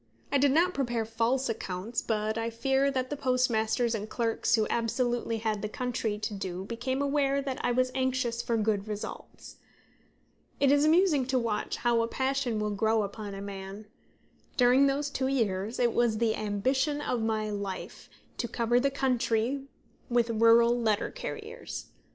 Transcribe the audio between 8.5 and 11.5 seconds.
good results. It is amusing to